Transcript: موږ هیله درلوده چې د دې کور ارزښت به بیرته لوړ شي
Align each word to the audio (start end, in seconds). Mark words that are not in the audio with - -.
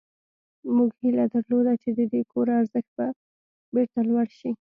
موږ 0.75 0.91
هیله 1.01 1.25
درلوده 1.33 1.73
چې 1.81 1.89
د 1.97 1.99
دې 2.13 2.21
کور 2.31 2.47
ارزښت 2.59 2.91
به 2.97 3.07
بیرته 3.73 4.01
لوړ 4.09 4.27
شي 4.39 4.49